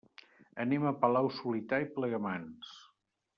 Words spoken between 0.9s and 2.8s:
Palau-solità i Plegamans.